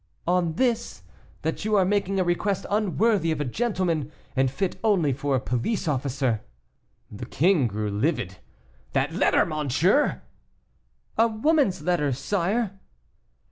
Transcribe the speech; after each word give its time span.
"On 0.25 0.53
this, 0.53 1.03
that 1.43 1.63
you 1.63 1.75
are 1.75 1.85
making 1.85 2.19
a 2.19 2.23
request 2.23 2.65
unworthy 2.71 3.31
of 3.31 3.39
a 3.39 3.45
gentleman, 3.45 4.11
and 4.35 4.49
fit 4.49 4.77
only 4.83 5.13
for 5.13 5.35
a 5.35 5.39
police 5.39 5.87
officer." 5.87 6.41
The 7.11 7.27
king 7.27 7.67
grew 7.67 7.91
livid. 7.91 8.37
"That 8.93 9.13
letter, 9.13 9.45
monsieur!" 9.45 10.23
"A 11.19 11.27
woman's 11.27 11.83
letter, 11.83 12.11
sire." 12.13 12.79